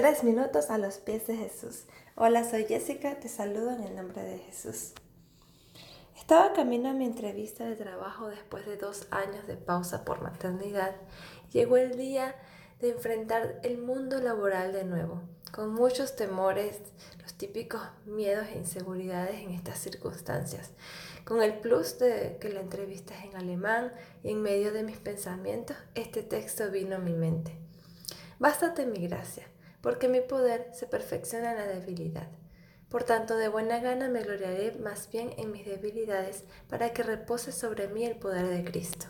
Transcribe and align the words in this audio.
Tres 0.00 0.24
minutos 0.24 0.70
a 0.70 0.78
los 0.78 0.96
pies 0.96 1.26
de 1.26 1.36
Jesús. 1.36 1.84
Hola, 2.14 2.48
soy 2.48 2.64
Jessica, 2.64 3.20
te 3.20 3.28
saludo 3.28 3.70
en 3.72 3.82
el 3.82 3.96
nombre 3.96 4.22
de 4.22 4.38
Jesús. 4.38 4.94
Estaba 6.16 6.54
camino 6.54 6.88
a 6.88 6.94
mi 6.94 7.04
entrevista 7.04 7.66
de 7.66 7.76
trabajo 7.76 8.28
después 8.28 8.64
de 8.64 8.78
dos 8.78 9.06
años 9.10 9.46
de 9.46 9.58
pausa 9.58 10.06
por 10.06 10.22
maternidad. 10.22 10.96
Llegó 11.52 11.76
el 11.76 11.98
día 11.98 12.34
de 12.80 12.92
enfrentar 12.92 13.60
el 13.62 13.76
mundo 13.76 14.22
laboral 14.22 14.72
de 14.72 14.84
nuevo, 14.84 15.20
con 15.52 15.74
muchos 15.74 16.16
temores, 16.16 16.80
los 17.20 17.34
típicos 17.34 17.82
miedos 18.06 18.46
e 18.54 18.56
inseguridades 18.56 19.42
en 19.42 19.50
estas 19.50 19.80
circunstancias, 19.80 20.70
con 21.26 21.42
el 21.42 21.58
plus 21.58 21.98
de 21.98 22.38
que 22.40 22.48
la 22.48 22.60
entrevista 22.60 23.14
es 23.18 23.26
en 23.26 23.36
alemán 23.36 23.92
y 24.22 24.30
en 24.30 24.40
medio 24.40 24.72
de 24.72 24.82
mis 24.82 24.96
pensamientos, 24.96 25.76
este 25.94 26.22
texto 26.22 26.70
vino 26.70 26.96
a 26.96 27.00
mi 27.00 27.12
mente. 27.12 27.54
Bástate 28.38 28.86
mi 28.86 29.06
gracia 29.06 29.44
porque 29.80 30.08
mi 30.08 30.20
poder 30.20 30.68
se 30.72 30.86
perfecciona 30.86 31.52
en 31.52 31.58
la 31.58 31.66
debilidad. 31.66 32.28
Por 32.88 33.04
tanto, 33.04 33.36
de 33.36 33.48
buena 33.48 33.78
gana 33.78 34.08
me 34.08 34.22
gloriaré 34.22 34.72
más 34.72 35.10
bien 35.10 35.32
en 35.36 35.52
mis 35.52 35.64
debilidades, 35.64 36.44
para 36.68 36.92
que 36.92 37.02
repose 37.02 37.52
sobre 37.52 37.88
mí 37.88 38.04
el 38.04 38.16
poder 38.16 38.48
de 38.48 38.64
Cristo. 38.64 39.06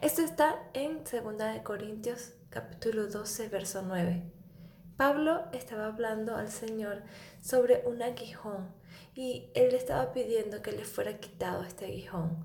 Esto 0.00 0.22
está 0.22 0.62
en 0.72 1.02
2 1.04 1.60
Corintios 1.64 2.32
capítulo 2.50 3.08
12, 3.08 3.48
verso 3.48 3.82
9. 3.82 4.22
Pablo 4.96 5.44
estaba 5.52 5.86
hablando 5.86 6.36
al 6.36 6.48
Señor 6.48 7.02
sobre 7.40 7.82
un 7.86 8.02
aguijón 8.02 8.72
y 9.14 9.50
él 9.54 9.74
estaba 9.74 10.12
pidiendo 10.12 10.62
que 10.62 10.72
le 10.72 10.84
fuera 10.84 11.18
quitado 11.18 11.62
este 11.62 11.86
aguijón. 11.86 12.44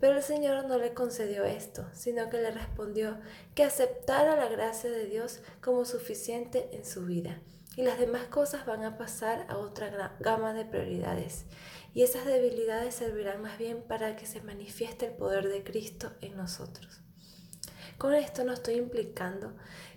Pero 0.00 0.16
el 0.16 0.22
Señor 0.22 0.64
no 0.66 0.78
le 0.78 0.94
concedió 0.94 1.44
esto, 1.44 1.86
sino 1.92 2.30
que 2.30 2.38
le 2.38 2.52
respondió 2.52 3.18
que 3.54 3.64
aceptara 3.64 4.36
la 4.36 4.48
gracia 4.48 4.90
de 4.90 5.06
Dios 5.06 5.40
como 5.60 5.84
suficiente 5.84 6.68
en 6.72 6.84
su 6.84 7.04
vida. 7.04 7.40
Y 7.76 7.82
las 7.82 7.98
demás 7.98 8.26
cosas 8.26 8.66
van 8.66 8.84
a 8.84 8.96
pasar 8.96 9.46
a 9.48 9.56
otra 9.56 10.16
gama 10.20 10.52
de 10.52 10.64
prioridades. 10.64 11.46
Y 11.94 12.02
esas 12.02 12.26
debilidades 12.26 12.94
servirán 12.94 13.42
más 13.42 13.58
bien 13.58 13.82
para 13.82 14.14
que 14.16 14.26
se 14.26 14.40
manifieste 14.40 15.06
el 15.06 15.12
poder 15.12 15.48
de 15.48 15.64
Cristo 15.64 16.12
en 16.20 16.36
nosotros. 16.36 17.00
Con 17.98 18.14
esto 18.14 18.44
no 18.44 18.52
estoy 18.52 18.74
implicando 18.76 19.54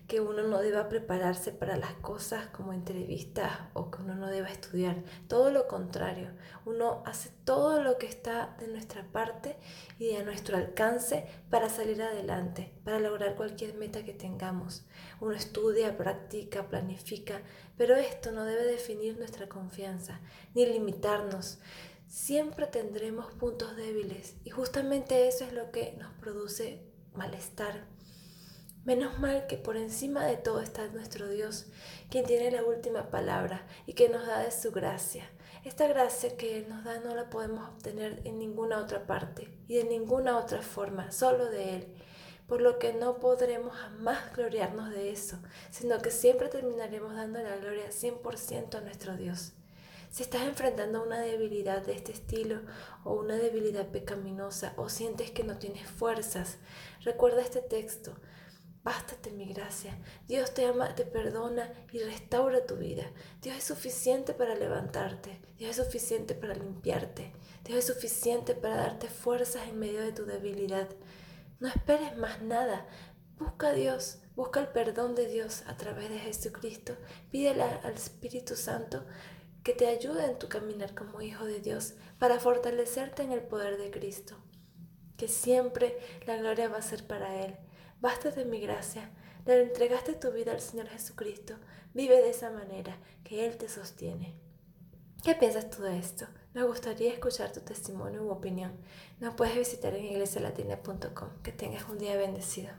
que 0.07 0.21
uno 0.21 0.41
no 0.41 0.57
deba 0.57 0.89
prepararse 0.89 1.51
para 1.51 1.77
las 1.77 1.93
cosas 1.93 2.47
como 2.47 2.73
entrevistas 2.73 3.51
o 3.73 3.91
que 3.91 4.01
uno 4.01 4.15
no 4.15 4.25
deba 4.25 4.49
estudiar. 4.49 5.03
Todo 5.27 5.51
lo 5.51 5.67
contrario, 5.67 6.31
uno 6.65 7.03
hace 7.05 7.29
todo 7.45 7.83
lo 7.83 7.99
que 7.99 8.07
está 8.07 8.57
de 8.59 8.67
nuestra 8.67 9.03
parte 9.03 9.55
y 9.99 10.07
de 10.07 10.23
nuestro 10.23 10.57
alcance 10.57 11.27
para 11.51 11.69
salir 11.69 12.01
adelante, 12.01 12.73
para 12.83 12.99
lograr 12.99 13.35
cualquier 13.35 13.75
meta 13.75 14.03
que 14.03 14.13
tengamos. 14.13 14.83
Uno 15.19 15.33
estudia, 15.33 15.95
practica, 15.95 16.67
planifica, 16.67 17.43
pero 17.77 17.95
esto 17.95 18.31
no 18.31 18.45
debe 18.45 18.65
definir 18.65 19.15
nuestra 19.19 19.47
confianza 19.47 20.21
ni 20.55 20.65
limitarnos. 20.65 21.59
Siempre 22.07 22.65
tendremos 22.65 23.31
puntos 23.31 23.77
débiles 23.77 24.35
y 24.43 24.49
justamente 24.49 25.27
eso 25.27 25.45
es 25.45 25.53
lo 25.53 25.71
que 25.71 25.93
nos 25.99 26.11
produce 26.15 26.90
malestar. 27.13 27.85
Menos 28.83 29.19
mal 29.19 29.45
que 29.45 29.57
por 29.57 29.77
encima 29.77 30.25
de 30.25 30.37
todo 30.37 30.59
está 30.59 30.87
nuestro 30.87 31.27
Dios, 31.29 31.67
quien 32.09 32.25
tiene 32.25 32.49
la 32.49 32.63
última 32.63 33.11
palabra 33.11 33.67
y 33.85 33.93
que 33.93 34.09
nos 34.09 34.25
da 34.25 34.39
de 34.39 34.51
su 34.51 34.71
gracia. 34.71 35.29
Esta 35.63 35.87
gracia 35.87 36.35
que 36.35 36.57
Él 36.57 36.69
nos 36.69 36.83
da 36.83 36.99
no 36.99 37.13
la 37.13 37.29
podemos 37.29 37.69
obtener 37.69 38.21
en 38.25 38.39
ninguna 38.39 38.79
otra 38.79 39.05
parte 39.05 39.55
y 39.67 39.75
de 39.75 39.83
ninguna 39.83 40.37
otra 40.37 40.63
forma, 40.63 41.11
solo 41.11 41.45
de 41.45 41.75
Él. 41.75 41.87
Por 42.47 42.61
lo 42.61 42.79
que 42.79 42.93
no 42.93 43.19
podremos 43.19 43.75
jamás 43.75 44.33
gloriarnos 44.35 44.89
de 44.89 45.11
eso, 45.11 45.37
sino 45.69 45.99
que 45.99 46.09
siempre 46.09 46.49
terminaremos 46.49 47.15
dando 47.15 47.39
la 47.39 47.57
gloria 47.57 47.89
100% 47.89 48.75
a 48.75 48.81
nuestro 48.81 49.15
Dios. 49.15 49.53
Si 50.11 50.23
estás 50.23 50.41
enfrentando 50.41 51.01
una 51.01 51.21
debilidad 51.21 51.85
de 51.85 51.93
este 51.93 52.11
estilo 52.11 52.59
o 53.05 53.13
una 53.13 53.37
debilidad 53.37 53.87
pecaminosa 53.87 54.73
o 54.75 54.89
sientes 54.89 55.31
que 55.31 55.45
no 55.45 55.57
tienes 55.57 55.87
fuerzas, 55.89 56.57
recuerda 56.99 57.41
este 57.41 57.61
texto. 57.61 58.13
Bástate 58.83 59.31
mi 59.31 59.45
gracia. 59.53 59.97
Dios 60.27 60.53
te 60.53 60.65
ama, 60.65 60.95
te 60.95 61.05
perdona 61.05 61.71
y 61.93 61.99
restaura 61.99 62.65
tu 62.65 62.75
vida. 62.75 63.09
Dios 63.41 63.55
es 63.55 63.63
suficiente 63.63 64.33
para 64.33 64.53
levantarte. 64.55 65.39
Dios 65.57 65.77
es 65.77 65.85
suficiente 65.85 66.35
para 66.35 66.55
limpiarte. 66.55 67.31
Dios 67.63 67.79
es 67.79 67.85
suficiente 67.85 68.53
para 68.53 68.75
darte 68.75 69.07
fuerzas 69.07 69.65
en 69.69 69.79
medio 69.79 70.01
de 70.01 70.11
tu 70.11 70.25
debilidad. 70.25 70.89
No 71.61 71.69
esperes 71.69 72.17
más 72.17 72.41
nada. 72.41 72.85
Busca 73.39 73.69
a 73.69 73.73
Dios. 73.73 74.17
Busca 74.35 74.59
el 74.59 74.67
perdón 74.67 75.15
de 75.15 75.27
Dios 75.27 75.63
a 75.67 75.77
través 75.77 76.09
de 76.09 76.19
Jesucristo. 76.19 76.97
Pídele 77.29 77.63
al 77.63 77.93
Espíritu 77.93 78.57
Santo 78.57 79.05
que 79.63 79.73
te 79.73 79.87
ayude 79.87 80.25
en 80.25 80.39
tu 80.39 80.49
caminar 80.49 80.95
como 80.95 81.21
hijo 81.21 81.45
de 81.45 81.59
Dios 81.59 81.93
para 82.19 82.39
fortalecerte 82.39 83.23
en 83.23 83.31
el 83.31 83.41
poder 83.41 83.77
de 83.77 83.91
Cristo. 83.91 84.37
Que 85.17 85.27
siempre 85.27 85.97
la 86.25 86.37
gloria 86.37 86.67
va 86.67 86.77
a 86.77 86.81
ser 86.81 87.05
para 87.05 87.43
Él 87.43 87.55
Basta 88.01 88.31
de 88.31 88.45
mi 88.45 88.59
gracia. 88.59 89.11
Le 89.45 89.61
entregaste 89.61 90.13
tu 90.15 90.31
vida 90.31 90.51
al 90.51 90.59
Señor 90.59 90.87
Jesucristo. 90.87 91.53
Vive 91.93 92.15
de 92.19 92.31
esa 92.31 92.49
manera, 92.49 92.97
que 93.23 93.45
Él 93.45 93.57
te 93.57 93.69
sostiene. 93.69 94.33
¿Qué 95.23 95.35
piensas 95.35 95.69
tú 95.69 95.83
de 95.83 95.99
esto? 95.99 96.25
Me 96.55 96.63
gustaría 96.63 97.13
escuchar 97.13 97.51
tu 97.51 97.59
testimonio 97.59 98.23
u 98.23 98.31
opinión. 98.31 98.71
Nos 99.19 99.35
puedes 99.35 99.55
visitar 99.55 99.93
en 99.93 100.05
iglesialatina.com. 100.05 101.29
Que 101.43 101.51
tengas 101.51 101.87
un 101.89 101.99
día 101.99 102.17
bendecido. 102.17 102.71